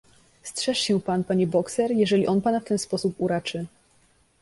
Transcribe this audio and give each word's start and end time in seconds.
"Strzeż 0.43 0.79
się 0.79 1.01
pan, 1.01 1.23
panie 1.23 1.47
bokser, 1.47 1.91
jeżeli 1.91 2.27
on 2.27 2.41
pana 2.41 2.59
w 2.59 2.63
ten 2.63 2.77
sposób 2.77 3.15
uraczy." 3.17 3.65